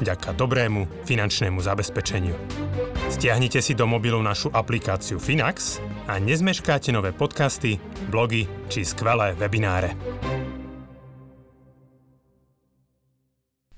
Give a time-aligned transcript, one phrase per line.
[0.00, 2.34] vďaka dobrému finančnému zabezpečeniu.
[3.12, 5.78] Stiahnite si do mobilu našu aplikáciu Finax
[6.10, 7.78] a nezmeškáte nové podcasty,
[8.10, 9.94] blogy či skvelé webináre.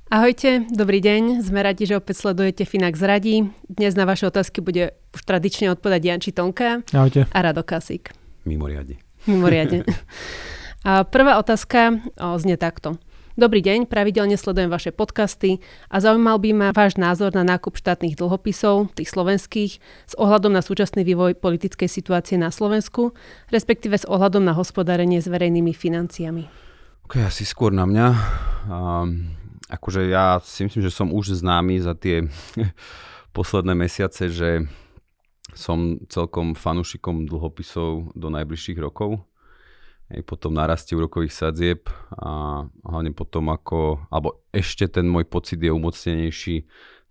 [0.07, 3.51] Ahojte, dobrý deň, sme radi, že opäť sledujete Finax Radí.
[3.67, 7.27] Dnes na vaše otázky bude už tradične odpovedať Janči Tonka Ahojte.
[7.27, 8.15] a Rado Kasík.
[8.47, 9.03] Mimoriadne.
[9.27, 9.83] Mimoriadne.
[10.87, 12.95] A prvá otázka o, znie takto.
[13.37, 15.61] Dobrý deň, pravidelne sledujem vaše podcasty
[15.93, 19.77] a zaujímal by ma váš názor na nákup štátnych dlhopisov, tých slovenských,
[20.09, 23.13] s ohľadom na súčasný vývoj politickej situácie na Slovensku,
[23.53, 26.49] respektíve s ohľadom na hospodárenie s verejnými financiami.
[27.05, 28.07] Ok, asi skôr na mňa.
[28.73, 29.29] Um,
[29.69, 32.25] akože ja si myslím, že som už známy za tie
[33.37, 34.65] posledné mesiace, že
[35.53, 39.21] som celkom fanúšikom dlhopisov do najbližších rokov.
[40.07, 45.75] Aj potom narastie úrokových sadzieb a hlavne potom ako, alebo ešte ten môj pocit je
[45.75, 46.57] umocnenejší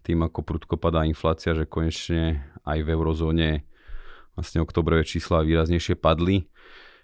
[0.05, 3.49] tým, ako prudko padá inflácia, že konečne aj v eurozóne
[4.39, 6.47] vlastne oktobrové čísla výraznejšie padli.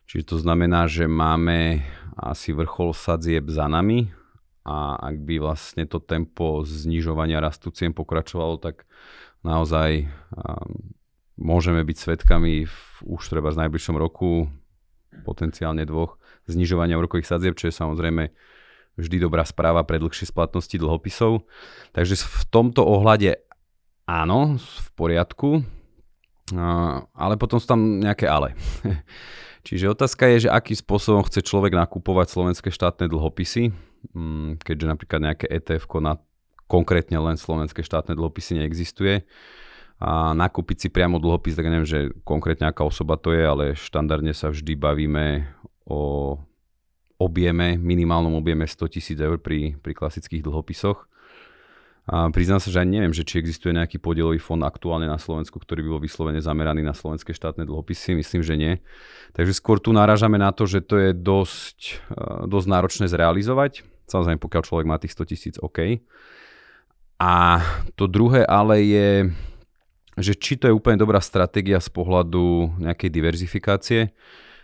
[0.07, 1.83] Čiže to znamená, že máme
[2.15, 4.11] asi vrchol sadzieb za nami
[4.67, 8.85] a ak by vlastne to tempo znižovania rastu cien pokračovalo, tak
[9.41, 10.93] naozaj um,
[11.39, 14.51] môžeme byť svetkami v, už treba v najbližšom roku
[15.23, 16.17] potenciálne dvoch
[16.47, 18.31] znižovania úrokových sadzieb, čo je samozrejme
[18.99, 21.47] vždy dobrá správa pre dlhšie splatnosti dlhopisov.
[21.95, 23.39] Takže v tomto ohľade
[24.07, 25.63] áno, v poriadku,
[27.15, 28.57] ale potom sú tam nejaké ale.
[29.67, 33.69] Čiže otázka je, že akým spôsobom chce človek nakupovať slovenské štátne dlhopisy,
[34.11, 36.17] mm, keďže napríklad nejaké ETF na
[36.65, 39.21] konkrétne len slovenské štátne dlhopisy neexistuje
[40.01, 44.33] a nakúpiť si priamo dlhopis, tak neviem, že konkrétne aká osoba to je, ale štandardne
[44.33, 45.45] sa vždy bavíme
[45.85, 46.35] o
[47.21, 51.05] objeme, minimálnom objeme 100 tisíc eur pri, pri klasických dlhopisoch.
[52.09, 55.61] A priznám sa, že ani neviem, že či existuje nejaký podielový fond aktuálne na Slovensku,
[55.61, 58.17] ktorý by bol vyslovene zameraný na slovenské štátne dlhopisy.
[58.17, 58.73] Myslím, že nie.
[59.37, 62.01] Takže skôr tu narážame na to, že to je dosť,
[62.49, 63.85] dosť náročné zrealizovať.
[64.09, 66.01] Samozrejme, pokiaľ človek má tých 100 tisíc, OK.
[67.21, 67.61] A
[67.93, 69.29] to druhé ale je,
[70.21, 74.01] že či to je úplne dobrá stratégia z pohľadu nejakej diverzifikácie.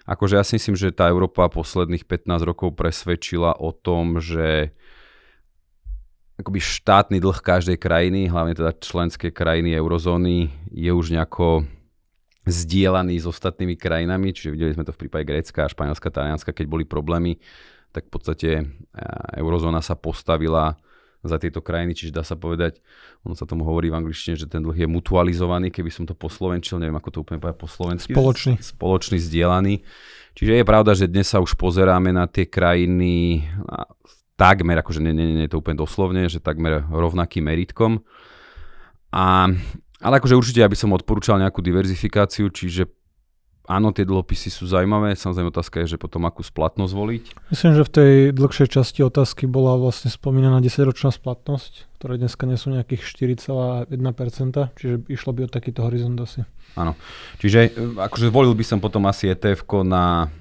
[0.08, 4.72] Akože ja si myslím, že tá Európa posledných 15 rokov presvedčila o tom, že
[6.38, 11.66] akoby štátny dlh každej krajiny, hlavne teda členské krajiny eurozóny, je už nejako
[12.48, 16.88] zdieľaný s ostatnými krajinami, čiže videli sme to v prípade Grécka, Španielska, Talianska, keď boli
[16.88, 17.42] problémy,
[17.92, 18.50] tak v podstate
[19.36, 20.80] eurozóna sa postavila
[21.28, 22.80] za tieto krajiny, čiže dá sa povedať,
[23.22, 26.80] ono sa tomu hovorí v angličtine, že ten dlh je mutualizovaný, keby som to poslovenčil,
[26.80, 28.12] neviem ako to úplne povedať po slovensky.
[28.16, 28.56] Spoločný.
[28.58, 29.86] Spoločný, zdieľaný.
[30.38, 33.46] Čiže je pravda, že dnes sa už pozeráme na tie krajiny
[34.38, 38.06] takmer, akože nie, nie, nie je to úplne doslovne, že takmer rovnakým meritkom.
[39.10, 39.50] A,
[39.98, 42.86] ale akože určite ja by som odporúčal nejakú diverzifikáciu, čiže
[43.68, 47.24] áno, tie dlhopisy sú zaujímavé, samozrejme otázka je, že potom akú splatnosť voliť.
[47.52, 52.56] Myslím, že v tej dlhšej časti otázky bola vlastne spomínaná 10-ročná splatnosť, ktoré dneska nie
[52.56, 53.04] sú nejakých
[53.44, 53.92] 4,1%,
[54.80, 56.48] čiže išlo by o takýto horizont asi.
[56.80, 56.96] Áno,
[57.44, 60.32] čiže e, akože volil by som potom asi etf na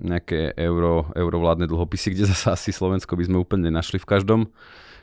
[0.00, 4.40] nejaké euro, eurovládne dlhopisy, kde zase asi Slovensko by sme úplne nenašli v každom.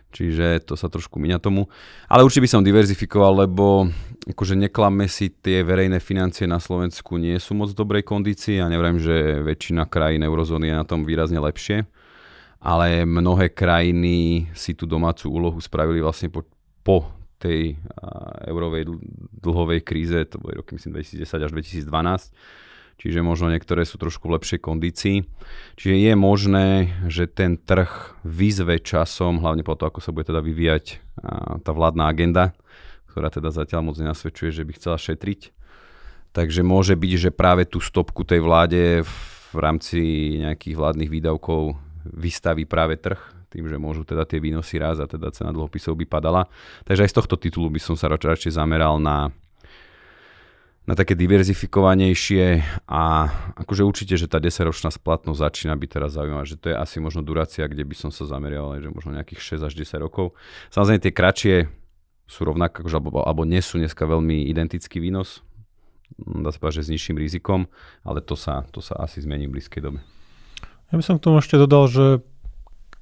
[0.09, 1.69] Čiže to sa trošku miňa tomu.
[2.09, 3.85] Ale určite by som diverzifikoval, lebo
[4.25, 8.57] akože neklamme si, tie verejné financie na Slovensku nie sú moc v dobrej kondícii.
[8.57, 11.85] Ja neviem, že väčšina krajín eurozóny je na tom výrazne lepšie.
[12.59, 16.43] Ale mnohé krajiny si tú domácu úlohu spravili vlastne po,
[16.83, 17.07] po
[17.39, 17.79] tej
[18.49, 18.89] eurovej
[19.39, 22.67] dlhovej kríze, to boli roky myslím 2010 až 2012
[22.99, 25.23] čiže možno niektoré sú trošku v lepšej kondícii.
[25.79, 26.67] Čiže je možné,
[27.07, 30.99] že ten trh vyzve časom, hlavne po to, ako sa bude teda vyvíjať
[31.63, 32.51] tá vládna agenda,
[33.09, 35.55] ktorá teda zatiaľ moc nenasvedčuje, že by chcela šetriť.
[36.29, 39.01] Takže môže byť, že práve tú stopku tej vláde
[39.49, 39.99] v rámci
[40.45, 41.73] nejakých vládnych výdavkov
[42.05, 43.17] vystaví práve trh,
[43.49, 46.45] tým, že môžu teda tie výnosy raz a teda cena dlhopisov by padala.
[46.85, 49.33] Takže aj z tohto titulu by som sa radšej zameral na
[50.89, 53.29] na také diverzifikovanejšie a
[53.61, 57.21] akože určite, že tá 10-ročná splatnosť začína byť teraz zaujímavá, že to je asi možno
[57.21, 60.33] durácia, kde by som sa zamerial, že možno nejakých 6 až 10 rokov.
[60.73, 61.55] Samozrejme tie kratšie
[62.25, 65.45] sú rovnaké, akože, alebo, alebo nie sú dneska veľmi identický výnos.
[66.17, 67.69] dá sa povedať, že s nižším rizikom,
[68.01, 70.01] ale to sa, to sa asi zmení v blízkej dobe.
[70.89, 72.25] Ja by som k tomu ešte dodal, že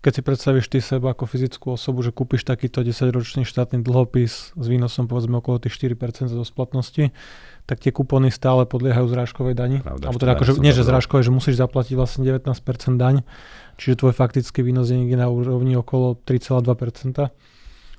[0.02, 4.66] keď si predstavíš ty seba ako fyzickú osobu, že kúpiš takýto 10-ročný štátny dlhopis s
[4.70, 7.12] výnosom povedzme okolo tých 4% zo splatnosti,
[7.66, 9.78] tak tie kupóny stále podliehajú zrážkovej dani.
[9.82, 12.46] Pravda, Alebo teda akože, nie že zrážkovej, že musíš zaplatiť vlastne 19%
[12.96, 13.26] daň,
[13.82, 17.34] čiže tvoj faktický výnos je niekde na úrovni okolo 3,2%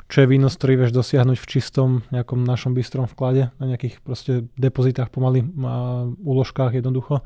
[0.08, 4.48] čo je výnos, ktorý vieš dosiahnuť v čistom nejakom našom bystrom vklade, na nejakých proste
[4.56, 7.20] depozitách pomaly a úložkách jednoducho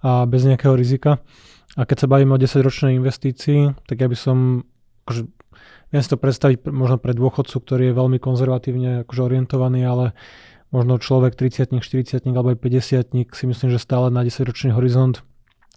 [0.00, 1.20] a bez nejakého rizika.
[1.76, 4.64] A keď sa bavíme o 10-ročnej investícii, tak ja by som,
[5.04, 5.22] akože,
[5.92, 10.16] viem si to predstaviť možno pre dôchodcu, ktorý je veľmi konzervatívne akože orientovaný, ale
[10.72, 15.20] možno človek 30 40 alebo aj 50 si myslím, že stále na 10-ročný horizont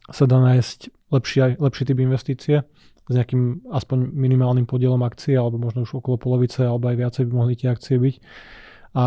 [0.09, 2.65] sa dá nájsť lepší, lepší typ investície
[3.09, 7.31] s nejakým aspoň minimálnym podielom akcie, alebo možno už okolo polovice, alebo aj viacej by
[7.33, 8.15] mohli tie akcie byť.
[8.93, 9.05] A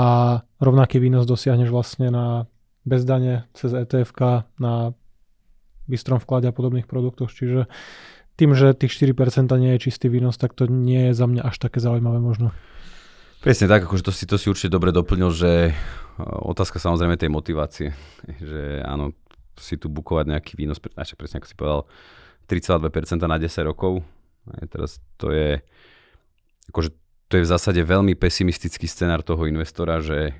[0.58, 2.50] rovnaký výnos dosiahneš vlastne na
[2.82, 4.10] bezdane cez etf
[4.58, 4.90] na
[5.86, 7.30] bystrom vklade a podobných produktoch.
[7.30, 7.66] Čiže
[8.36, 11.56] tým, že tých 4% nie je čistý výnos, tak to nie je za mňa až
[11.60, 12.50] také zaujímavé možno.
[13.42, 15.72] Presne tak, akože to si, to si určite dobre doplnil, že e,
[16.22, 17.88] otázka samozrejme tej motivácie,
[18.50, 19.12] že áno,
[19.58, 21.82] si tu bukovať nejaký výnos, presne ako si povedal,
[22.46, 24.00] 3,2% na 10 rokov.
[24.46, 25.62] Aj teraz to je,
[26.72, 26.90] akože
[27.30, 30.34] to je v zásade veľmi pesimistický scenár toho investora, že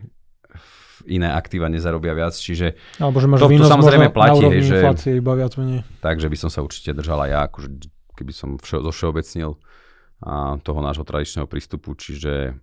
[1.07, 5.11] iné aktíva nezarobia viac, čiže Alebo že máš to, to samozrejme platí, hej, že, inflácie
[5.19, 5.81] iba viac menej.
[6.03, 7.69] Takže by som sa určite držal aj ja, akože
[8.15, 9.59] keby som vše, všeobecnil
[10.23, 12.55] a toho nášho tradičného prístupu, čiže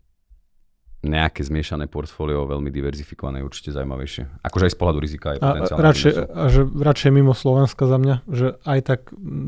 [0.99, 4.43] nejaké zmiešané portfólio, veľmi diverzifikované, určite zaujímavejšie.
[4.43, 5.79] Akože aj z pohľadu rizika je potenciálne.
[5.79, 6.11] Radšej,
[6.51, 8.99] že radšej mimo Slovenska za mňa, že aj tak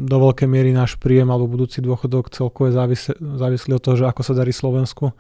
[0.08, 2.76] do veľkej miery náš príjem alebo budúci dôchodok celkovo je
[3.20, 5.12] závislý od toho, že ako sa darí Slovensku.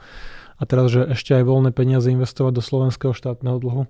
[0.62, 3.90] A teraz, že ešte aj voľné peniaze investovať do slovenského štátneho dlhu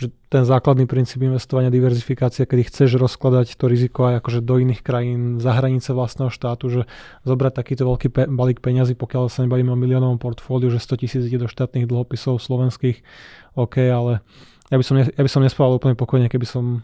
[0.00, 4.80] že ten základný princíp investovania, diverzifikácia, kedy chceš rozkladať to riziko aj akože do iných
[4.80, 6.80] krajín, za hranice vlastného štátu, že
[7.28, 11.22] zobrať takýto veľký pe- balík peňazí, pokiaľ sa nebavíme o miliónovom portfóliu, že 100 tisíc
[11.28, 13.04] ide do štátnych dlhopisov slovenských,
[13.60, 14.24] OK, ale
[14.72, 16.80] ja by som, ne, ja by som nespával úplne pokojne, keby som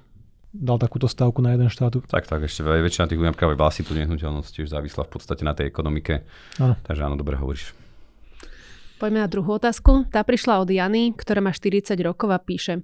[0.53, 1.97] dal takúto stavku na jeden štát.
[2.05, 5.73] Tak, tak, ešte väčšina tých napríklad vlastní tú nehnuteľnosť tiež závislá v podstate na tej
[5.73, 6.21] ekonomike.
[6.61, 6.77] Ano.
[6.85, 7.86] Takže áno, dobre hovoríš.
[8.97, 10.09] Poďme na druhú otázku.
[10.09, 12.81] Tá prišla od Jany, ktorá má 40 rokov a píše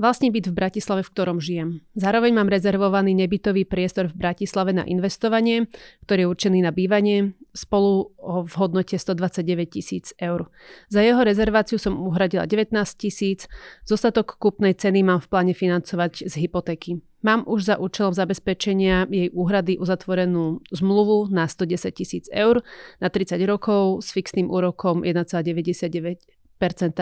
[0.00, 1.84] Vlastne byt v Bratislave, v ktorom žijem.
[1.92, 5.68] Zároveň mám rezervovaný nebytový priestor v Bratislave na investovanie,
[6.08, 10.48] ktorý je určený na bývanie, spolu v hodnote 129 tisíc eur.
[10.88, 13.44] Za jeho rezerváciu som uhradila 19 tisíc,
[13.84, 17.04] zostatok kúpnej ceny mám v pláne financovať z hypotéky.
[17.20, 22.64] Mám už za účelom zabezpečenia jej úhrady uzatvorenú zmluvu na 110 tisíc eur
[23.04, 26.16] na 30 rokov s fixným úrokom 1,99%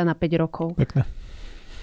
[0.03, 0.75] na 5 rokov.
[0.75, 1.28] Pekne.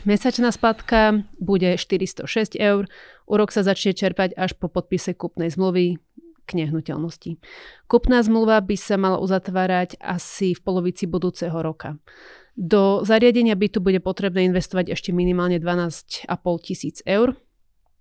[0.06, 2.86] Mesačná splatka bude 406 eur,
[3.26, 5.98] úrok sa začne čerpať až po podpise kúpnej zmluvy
[6.46, 7.42] k nehnuteľnosti.
[7.90, 11.98] Kupná zmluva by sa mala uzatvárať asi v polovici budúceho roka.
[12.54, 16.30] Do zariadenia bytu bude potrebné investovať ešte minimálne 12,5
[16.62, 17.34] tisíc eur.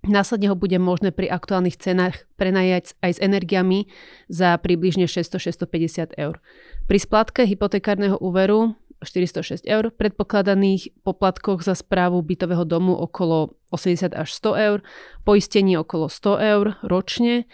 [0.05, 3.89] Následne ho bude možné pri aktuálnych cenách prenajať aj s energiami
[4.29, 6.45] za približne 600-650 eur.
[6.85, 14.29] Pri splátke hypotekárneho úveru 406 eur, predpokladaných poplatkoch za správu bytového domu okolo 80 až
[14.33, 14.79] 100 eur,
[15.23, 17.45] poistenie okolo 100 eur ročne,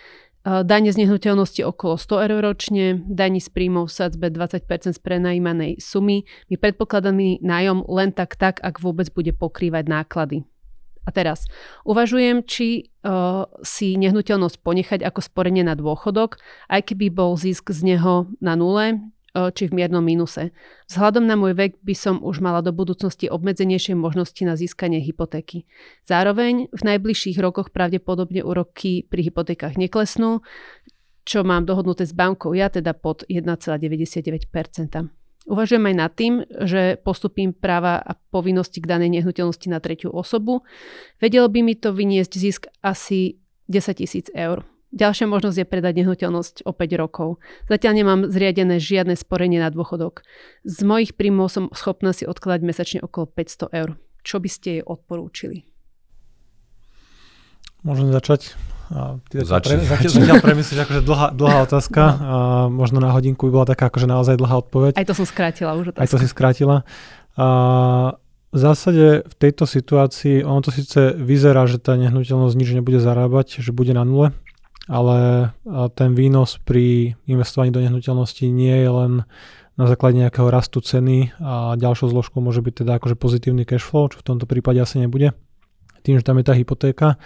[0.45, 5.85] dane z nehnuteľnosti okolo 100 eur ročne, daní z príjmov v sadzbe 20% z prenajímanej
[5.85, 10.49] sumy, je predpokladaný nájom len tak tak, ak vôbec bude pokrývať náklady.
[11.09, 11.49] A teraz
[11.85, 17.97] uvažujem, či uh, si nehnuteľnosť ponechať ako sporenie na dôchodok, aj keby bol zisk z
[17.97, 19.01] neho na nule,
[19.35, 20.51] či v miernom mínuse.
[20.91, 25.71] Vzhľadom na môj vek by som už mala do budúcnosti obmedzenejšie možnosti na získanie hypotéky.
[26.07, 30.43] Zároveň v najbližších rokoch pravdepodobne úroky pri hypotékach neklesnú,
[31.23, 34.51] čo mám dohodnuté s bankou ja, teda pod 1,99%.
[35.51, 40.63] Uvažujem aj nad tým, že postupím práva a povinnosti k danej nehnuteľnosti na tretiu osobu.
[41.19, 44.67] Vedelo by mi to vyniesť zisk asi 10 tisíc eur.
[44.91, 47.39] Ďalšia možnosť je predať nehnuteľnosť o 5 rokov.
[47.71, 50.27] Zatiaľ nemám zriadené žiadne sporenie na dôchodok.
[50.67, 53.95] Z mojich príjmov som schopná si odkladať mesačne okolo 500 eur.
[54.27, 55.63] Čo by ste jej odporúčili?
[57.87, 58.59] Môžem začať.
[58.91, 59.79] A ty Začni.
[59.79, 62.03] Pre, zatiaľ, zatiaľ premyslíš akože dlhá, dlhá otázka.
[62.03, 62.19] No.
[62.19, 64.99] A možno na hodinku by bola taká akože naozaj dlhá odpoveď.
[64.99, 66.03] Aj to som skrátila už otázka.
[66.03, 66.83] Aj to si skrátila.
[67.39, 67.47] A
[68.51, 73.63] v zásade v tejto situácii ono to síce vyzerá, že tá nehnuteľnosť nič nebude zarábať,
[73.63, 74.35] že bude na nule,
[74.89, 75.51] ale
[75.99, 79.13] ten výnos pri investovaní do nehnuteľnosti nie je len
[79.77, 84.13] na základe nejakého rastu ceny a ďalšou zložkou môže byť teda akože pozitívny cash flow,
[84.13, 85.33] čo v tomto prípade asi nebude,
[86.05, 87.17] tým, že tam je tá hypotéka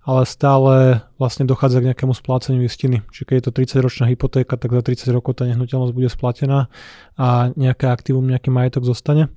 [0.00, 3.04] ale stále vlastne dochádza k nejakému spláceniu istiny.
[3.12, 6.72] Čiže keď je to 30-ročná hypotéka, tak za 30 rokov tá nehnuteľnosť bude splatená
[7.20, 9.28] a nejaké aktívum, nejaký majetok zostane.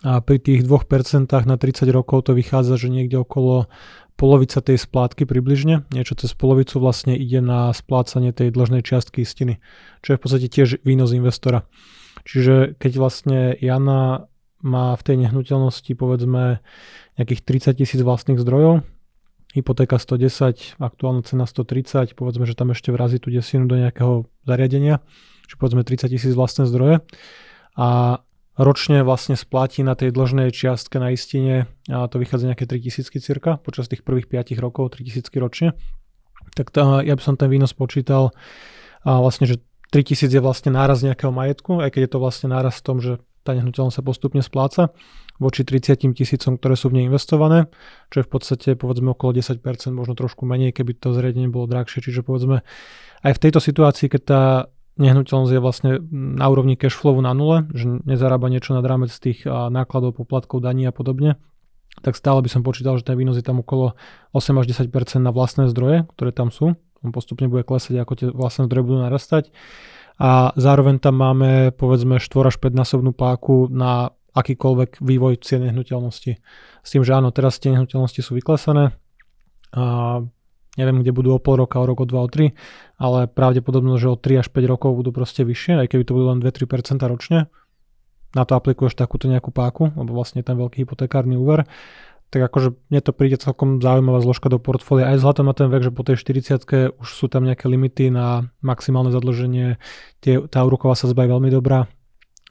[0.00, 3.68] A pri tých 2% na 30 rokov to vychádza, že niekde okolo
[4.16, 9.64] polovica tej splátky približne, niečo cez polovicu vlastne ide na splácanie tej dlžnej čiastky istiny,
[10.04, 11.64] čo je v podstate tiež výnos investora.
[12.28, 14.28] Čiže keď vlastne Jana
[14.60, 16.60] má v tej nehnuteľnosti povedzme
[17.16, 18.84] nejakých 30 tisíc vlastných zdrojov,
[19.56, 25.00] hypotéka 110, aktuálna cena 130, povedzme, že tam ešte vrazí tú desinu do nejakého zariadenia,
[25.48, 27.00] čiže povedzme 30 tisíc vlastné zdroje
[27.74, 28.20] a
[28.60, 33.56] ročne vlastne splatí na tej dlžnej čiastke na istine a to vychádza nejaké 3000 cirka
[33.56, 35.68] počas tých prvých 5 rokov, 3000 ročne.
[36.52, 38.36] Tak to, ja by som ten výnos počítal
[39.00, 39.64] a vlastne, že
[39.96, 43.16] 3000 je vlastne náraz nejakého majetku, aj keď je to vlastne náraz v tom, že
[43.40, 44.92] tá nehnuteľnosť sa postupne spláca
[45.40, 47.72] voči 30 tisícom, ktoré sú v nej investované,
[48.12, 49.64] čo je v podstate povedzme okolo 10%,
[49.96, 52.04] možno trošku menej, keby to zariadenie bolo drahšie.
[52.04, 52.60] Čiže povedzme
[53.24, 54.42] aj v tejto situácii, keď tá
[55.00, 60.20] nehnuteľnosť je vlastne na úrovni cashflow na nule, že nezarába niečo nad rámec tých nákladov,
[60.20, 61.40] poplatkov, daní a podobne,
[62.04, 63.98] tak stále by som počítal, že ten výnos je tam okolo
[64.36, 64.92] 8 až 10%
[65.24, 66.78] na vlastné zdroje, ktoré tam sú.
[67.00, 69.50] On postupne bude klesať, ako tie vlastné zdroje budú narastať.
[70.20, 76.38] A zároveň tam máme povedzme 4 až 5 násobnú páku na akýkoľvek vývoj cien nehnuteľnosti.
[76.84, 78.94] S tým, že áno, teraz tie nehnuteľnosti sú vyklesané
[79.74, 79.84] a
[80.80, 82.56] neviem, kde budú o pol roka, o rok, o dva, o tri,
[82.96, 86.26] ale pravdepodobne, že o 3 až 5 rokov budú proste vyššie, aj keby to budú
[86.32, 87.52] len 2-3% ročne.
[88.32, 91.68] Na to aplikuješ takúto nejakú páku, alebo vlastne ten veľký hypotekárny úver
[92.30, 95.82] tak akože mne to príde celkom zaujímavá zložka do portfólia, aj vzhľadom na ten vek,
[95.82, 99.82] že po tej 40 už sú tam nejaké limity na maximálne zadlženie,
[100.22, 101.90] tie, tá úroková sazba je veľmi dobrá,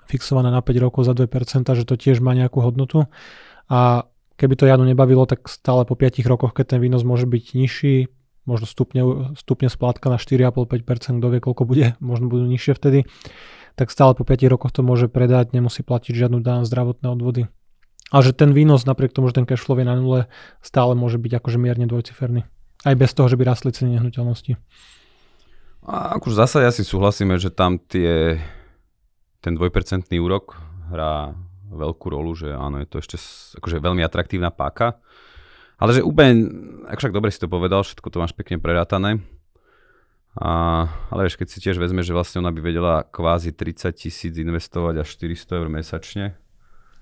[0.03, 1.31] fixovaná na 5 rokov za 2%,
[1.63, 3.07] že to tiež má nejakú hodnotu.
[3.71, 4.03] A
[4.35, 8.11] keby to Janu nebavilo, tak stále po 5 rokoch, keď ten výnos môže byť nižší,
[8.49, 13.05] možno stupne, stupne splátka na 4,5-5%, kto vie, koľko bude, možno budú nižšie vtedy,
[13.77, 17.45] tak stále po 5 rokoch to môže predať, nemusí platiť žiadnu dan zdravotné odvody.
[18.09, 20.25] A že ten výnos, napriek tomu, že ten cash flow je na nule,
[20.65, 22.41] stále môže byť akože mierne dvojciferný.
[22.81, 24.57] Aj bez toho, že by rastli ceny nehnuteľnosti.
[25.85, 28.41] A akože zase asi súhlasíme, že tam tie
[29.39, 30.59] ten dvojpercentný úrok
[30.91, 31.31] hrá
[31.71, 33.15] veľkú rolu, že áno, je to ešte
[33.61, 34.99] akože veľmi atraktívna páka.
[35.79, 36.51] Ale že úplne,
[36.91, 39.23] ak však dobre si to povedal, všetko to máš pekne prerátané.
[40.35, 44.35] A, ale vieš, keď si tiež vezme, že vlastne ona by vedela kvázi 30 tisíc
[44.35, 46.25] investovať až 400 eur mesačne,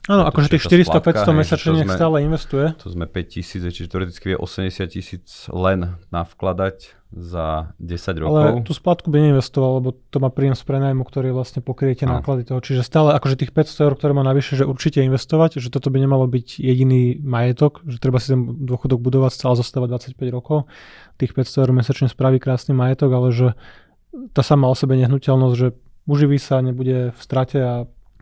[0.07, 2.71] Áno, akože tých 400-500 mesačne nech stále investuje.
[2.79, 8.35] To sme 5 tisíc, čiže teoreticky vie 80 tisíc len navkladať za 10 rokov.
[8.35, 12.07] Ale tú splátku by neinvestoval, lebo to má príjem z prenajmu, ktorý vlastne pokrie tie
[12.07, 12.59] náklady toho.
[12.59, 16.03] Čiže stále akože tých 500 eur, ktoré má navyše, že určite investovať, že toto by
[16.03, 20.71] nemalo byť jediný majetok, že treba si ten dôchodok budovať, stále zostávať 25 rokov.
[21.19, 23.47] Tých 500 eur mesačne spraví krásny majetok, ale že
[24.31, 25.67] tá sama o sebe nehnuteľnosť, že
[26.07, 27.73] uživí sa, nebude v strate a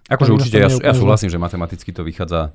[0.05, 2.53] Akože určite, ja, ja súhlasím, že matematicky to vychádza,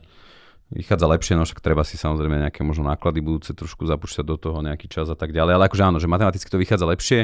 [0.71, 4.59] vychádza lepšie, no však treba si samozrejme nejaké možno náklady budúce trošku zapúšťať do toho
[4.62, 7.21] nejaký čas a tak ďalej, ale akože áno, že matematicky to vychádza lepšie,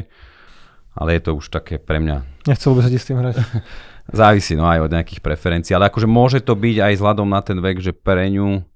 [0.99, 2.26] ale je to už také pre mňa...
[2.50, 3.38] Nechcel by sa ti s tým hrať.
[4.18, 7.59] Závisí no aj od nejakých preferencií, ale akože môže to byť aj vzhľadom na ten
[7.62, 8.66] vek, že pre ňu,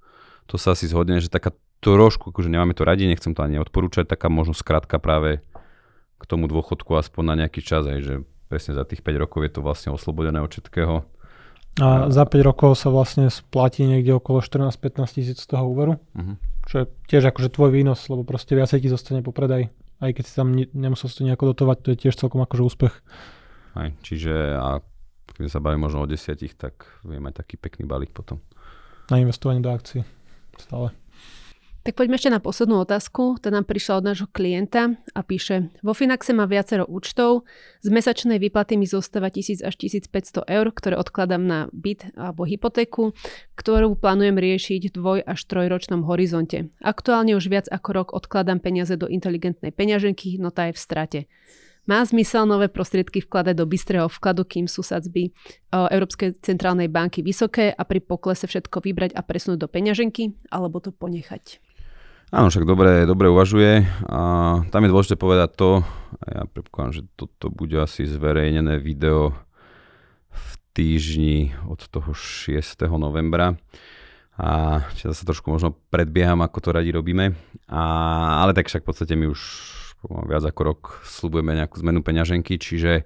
[0.47, 1.51] to sa asi zhodne, že taká
[1.83, 5.43] trošku, akože nemáme to radi, nechcem to ani odporúčať, taká možno skratka práve
[6.21, 8.15] k tomu dôchodku aspoň na nejaký čas, aj že
[8.47, 11.03] presne za tých 5 rokov je to vlastne oslobodené od všetkého
[11.79, 16.35] a za 5 rokov sa vlastne splatí niekde okolo 14-15 tisíc z toho úveru, uh-huh.
[16.67, 19.71] čo je tiež akože tvoj výnos, lebo proste viacej ti zostane po predaj.
[20.01, 22.63] Aj keď si tam ne, nemusel si to nejako dotovať, to je tiež celkom akože
[22.67, 22.95] úspech.
[23.79, 24.83] Aj, čiže a
[25.31, 28.43] keď sa bavíme možno o desiatich, tak vieme mať taký pekný balík potom.
[29.09, 30.03] Na investovanie do akcií.
[30.59, 30.91] Stále.
[31.81, 33.41] Tak poďme ešte na poslednú otázku.
[33.41, 37.49] Tá nám prišla od nášho klienta a píše Vo Finaxe má viacero účtov.
[37.81, 43.17] Z mesačnej výplaty mi zostáva 1000 až 1500 eur, ktoré odkladám na byt alebo hypotéku,
[43.57, 46.69] ktorú plánujem riešiť v dvoj až trojročnom horizonte.
[46.85, 51.21] Aktuálne už viac ako rok odkladám peniaze do inteligentnej peňaženky, no tá je v strate.
[51.89, 55.33] Má zmysel nové prostriedky vkladať do bystrého vkladu, kým sú sadzby
[55.73, 60.93] Európskej centrálnej banky vysoké a pri poklese všetko vybrať a presunúť do peňaženky, alebo to
[60.93, 61.70] ponechať?
[62.31, 63.87] Áno, však dobre, dobre uvažuje.
[64.07, 64.21] A
[64.71, 65.71] tam je dôležité povedať to,
[66.31, 69.35] ja predpokladám, že toto bude asi zverejnené video
[70.31, 72.87] v týždni od toho 6.
[72.95, 73.59] novembra.
[74.39, 77.35] A či sa trošku možno predbieham, ako to radi robíme.
[77.67, 77.83] A,
[78.47, 79.41] ale tak však v podstate my už
[80.31, 83.05] viac ako rok slubujeme nejakú zmenu peňaženky, čiže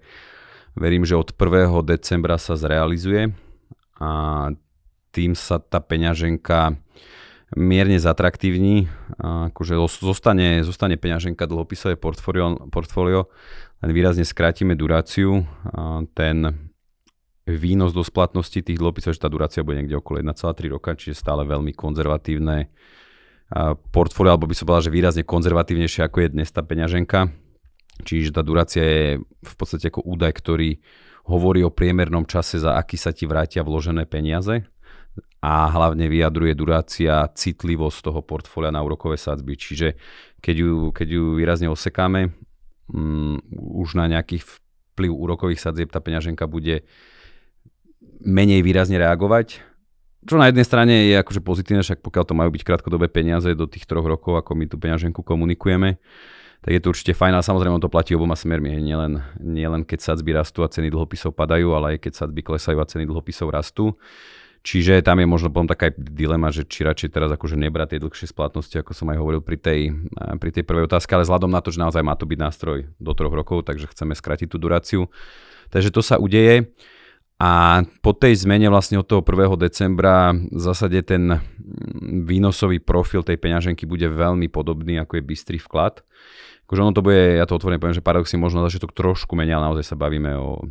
[0.74, 1.70] Verím, že od 1.
[1.86, 3.30] decembra sa zrealizuje
[4.02, 4.10] a
[5.14, 6.74] tým sa tá peňaženka
[7.54, 8.90] mierne zatraktívni.
[9.22, 13.30] Akože zostane, zostane peňaženka dlhopisové portfólio, portfólio,
[13.82, 15.46] len výrazne skrátime duráciu.
[16.18, 16.36] Ten
[17.46, 21.46] výnos do splatnosti tých dlhopisov, že tá durácia bude niekde okolo 1,3 roka, čiže stále
[21.46, 22.72] veľmi konzervatívne
[23.94, 27.30] portfólio, alebo by som povedal, že výrazne konzervatívnejšie ako je dnes tá peňaženka.
[28.02, 30.82] Čiže tá durácia je v podstate ako údaj, ktorý
[31.30, 34.66] hovorí o priemernom čase, za aký sa ti vrátia vložené peniaze
[35.44, 39.60] a hlavne vyjadruje durácia citlivosť toho portfólia na úrokové sadzby.
[39.60, 40.00] Čiže
[40.40, 42.32] keď ju, keď ju výrazne osekáme,
[42.88, 44.44] um, už na nejakých
[44.94, 46.88] vplyv úrokových sadzieb tá peňaženka bude
[48.24, 49.60] menej výrazne reagovať.
[50.24, 53.68] Čo na jednej strane je akože pozitívne, však pokiaľ to majú byť krátkodobé peniaze do
[53.68, 56.00] tých troch rokov, ako my tú peňaženku komunikujeme,
[56.64, 58.80] tak je to určite fajn, ale samozrejme to platí oboma smermi.
[58.80, 62.88] Nielen, nielen keď sadzby rastú a ceny dlhopisov padajú, ale aj keď sadzby klesajú a
[62.88, 64.00] ceny dlhopisov rastú.
[64.64, 68.32] Čiže tam je možno potom taká dilema, že či radšej teraz akože nebrať tie dlhšie
[68.32, 69.92] splatnosti, ako som aj hovoril pri tej,
[70.40, 73.12] pri tej prvej otázke, ale vzhľadom na to, že naozaj má to byť nástroj do
[73.12, 75.12] troch rokov, takže chceme skrátiť tú duráciu.
[75.68, 76.72] Takže to sa udeje.
[77.44, 79.60] A po tej zmene vlastne od toho 1.
[79.60, 81.44] decembra v zásade ten
[82.24, 86.00] výnosový profil tej peňaženky bude veľmi podobný ako je bystrý vklad.
[86.64, 89.60] Akože ono to bude, ja to otvorene poviem, že paradoxne možno na začiatok trošku menej,
[89.60, 90.64] ale naozaj sa bavíme o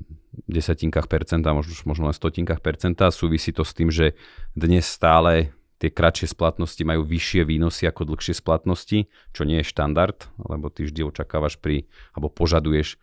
[0.50, 3.14] desatinkách percenta, možno, možno len stotinkách percenta.
[3.14, 4.18] Súvisí to s tým, že
[4.58, 10.26] dnes stále tie kratšie splatnosti majú vyššie výnosy ako dlhšie splatnosti, čo nie je štandard,
[10.42, 11.86] lebo ty vždy očakávaš pri,
[12.18, 12.98] alebo požaduješ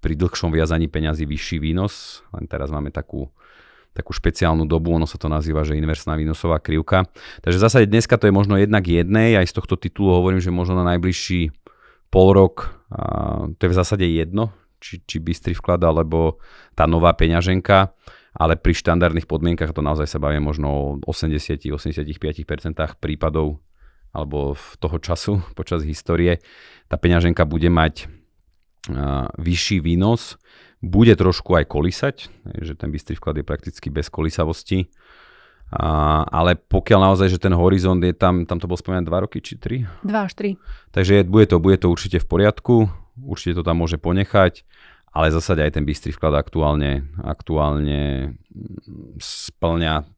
[0.00, 2.24] pri dlhšom viazaní peňazí vyšší výnos.
[2.32, 3.28] Len teraz máme takú,
[3.92, 7.04] takú špeciálnu dobu, ono sa to nazýva, že inversná výnosová krivka.
[7.44, 10.48] Takže v zásade dneska to je možno jednak jednej, aj z tohto titulu hovorím, že
[10.48, 11.52] možno na najbližší
[12.10, 14.50] pol rok, a to je v zásade jedno,
[14.82, 16.42] či, či bystrý vklad, alebo
[16.74, 17.92] tá nová peňaženka,
[18.34, 22.46] ale pri štandardných podmienkach to naozaj sa bavíme možno o 80-85%
[22.98, 23.60] prípadov
[24.10, 26.42] alebo v toho času počas histórie.
[26.90, 28.10] Tá peňaženka bude mať
[29.36, 30.40] vyšší výnos,
[30.80, 32.16] bude trošku aj kolísať,
[32.64, 34.88] že ten bystrý vklad je prakticky bez kolísavosti,
[35.70, 39.38] a, ale pokiaľ naozaj, že ten horizont je tam, tam to bol spomínané 2 roky
[39.38, 40.02] či 3?
[40.02, 40.58] 2 až 3.
[40.90, 42.90] Takže bude to, bude to určite v poriadku,
[43.22, 44.66] určite to tam môže ponechať,
[45.14, 50.10] ale zase aj ten bystrý vklad aktuálne, aktuálne mm, splňa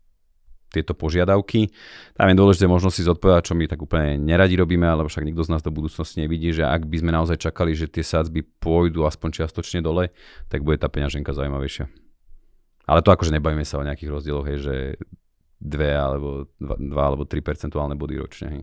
[0.72, 1.68] tieto požiadavky.
[2.16, 5.44] Tam je dôležité možno si zodpovedať, čo my tak úplne neradi robíme, alebo však nikto
[5.44, 9.04] z nás do budúcnosti nevidí, že ak by sme naozaj čakali, že tie sádzby pôjdu
[9.04, 10.10] aspoň čiastočne dole,
[10.48, 11.86] tak bude tá peňaženka zaujímavejšia.
[12.88, 14.74] Ale to akože nebavíme sa o nejakých rozdieloch, hej, že
[15.62, 18.48] 2 alebo 2, alebo 3 percentuálne body ročne.
[18.50, 18.62] Hej.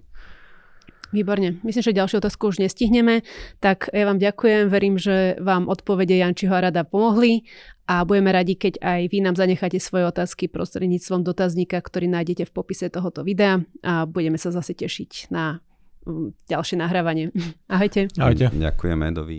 [1.09, 1.57] Výborne.
[1.65, 3.25] Myslím, že ďalšiu otázku už nestihneme.
[3.57, 4.69] Tak ja vám ďakujem.
[4.69, 7.49] Verím, že vám odpovede Jančiho a Rada pomohli
[7.89, 12.53] a budeme radi, keď aj vy nám zanecháte svoje otázky prostredníctvom dotazníka, ktorý nájdete v
[12.53, 15.65] popise tohoto videa a budeme sa zase tešiť na
[16.05, 17.33] mm, ďalšie nahrávanie.
[17.73, 18.13] Ahojte.
[18.21, 18.53] Ahojte.
[18.53, 19.37] Ďakujeme, dovi.